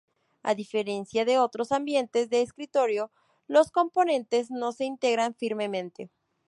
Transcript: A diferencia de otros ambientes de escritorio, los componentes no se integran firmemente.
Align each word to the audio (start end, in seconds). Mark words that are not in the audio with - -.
A 0.41 0.55
diferencia 0.55 1.25
de 1.25 1.37
otros 1.37 1.71
ambientes 1.71 2.27
de 2.31 2.41
escritorio, 2.41 3.11
los 3.45 3.69
componentes 3.69 4.49
no 4.49 4.71
se 4.71 4.85
integran 4.85 5.35
firmemente. 5.35 6.09